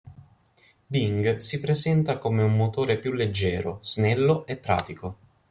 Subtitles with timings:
[0.87, 5.17] Bing si presenta come un motore più leggero, snello e pratico.